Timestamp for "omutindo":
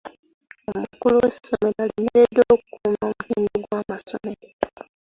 3.07-3.55